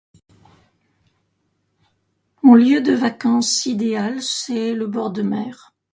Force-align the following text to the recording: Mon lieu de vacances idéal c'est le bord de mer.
Mon 2.41 2.55
lieu 2.55 2.81
de 2.81 2.91
vacances 2.91 3.67
idéal 3.67 4.19
c'est 4.23 4.73
le 4.73 4.87
bord 4.87 5.11
de 5.11 5.21
mer. 5.21 5.75